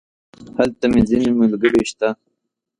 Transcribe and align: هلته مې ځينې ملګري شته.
هلته 0.57 0.85
مې 0.91 1.01
ځينې 1.09 1.29
ملګري 1.39 1.81
شته. 1.89 2.09